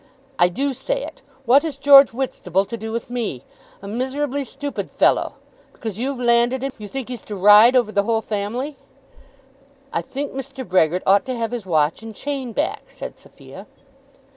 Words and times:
"I 0.39 0.47
do 0.49 0.73
say 0.73 1.03
it. 1.03 1.21
What 1.45 1.61
has 1.61 1.77
George 1.77 2.09
Whitstable 2.09 2.65
to 2.65 2.75
do 2.75 2.91
with 2.91 3.11
me? 3.11 3.43
A 3.83 3.87
miserably 3.87 4.43
stupid 4.43 4.89
fellow! 4.89 5.35
Because 5.73 5.99
you've 5.99 6.19
landed 6.19 6.63
him, 6.63 6.71
you 6.79 6.87
think 6.87 7.07
he's 7.07 7.21
to 7.25 7.35
ride 7.35 7.75
over 7.75 7.91
the 7.91 8.01
whole 8.01 8.21
family." 8.21 8.77
"I 9.93 10.01
think 10.01 10.31
Mr. 10.31 10.67
Brehgert 10.67 11.03
ought 11.05 11.23
to 11.25 11.35
have 11.37 11.51
his 11.51 11.67
watch 11.67 12.01
and 12.01 12.15
chain 12.15 12.51
back," 12.51 12.85
said 12.87 13.19
Sophia. 13.19 13.67